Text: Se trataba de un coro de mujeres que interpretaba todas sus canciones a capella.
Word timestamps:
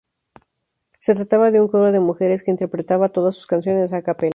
Se 0.97 1.13
trataba 1.13 1.51
de 1.51 1.61
un 1.61 1.67
coro 1.67 1.91
de 1.91 1.99
mujeres 1.99 2.41
que 2.41 2.49
interpretaba 2.49 3.09
todas 3.09 3.35
sus 3.35 3.45
canciones 3.45 3.93
a 3.93 4.01
capella. 4.01 4.29